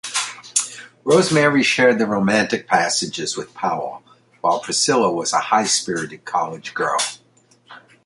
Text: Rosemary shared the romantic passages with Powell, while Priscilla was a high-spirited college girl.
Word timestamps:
Rosemary 1.03 1.61
shared 1.61 1.99
the 1.99 2.07
romantic 2.07 2.65
passages 2.65 3.37
with 3.37 3.53
Powell, 3.53 4.01
while 4.39 4.59
Priscilla 4.59 5.11
was 5.11 5.31
a 5.31 5.37
high-spirited 5.39 6.25
college 6.25 6.73
girl. 6.73 6.97